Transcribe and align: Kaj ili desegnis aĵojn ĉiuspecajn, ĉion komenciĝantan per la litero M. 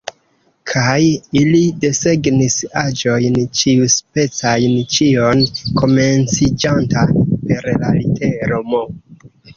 Kaj 0.69 1.01
ili 1.41 1.59
desegnis 1.83 2.55
aĵojn 2.83 3.37
ĉiuspecajn, 3.59 4.75
ĉion 4.95 5.45
komenciĝantan 5.83 7.15
per 7.45 7.71
la 7.85 7.93
litero 8.01 8.63
M. 8.73 8.83